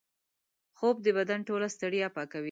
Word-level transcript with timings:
خوب 0.77 0.95
د 1.05 1.07
بدن 1.17 1.39
ټوله 1.47 1.67
ستړیا 1.75 2.07
پاکوي 2.15 2.39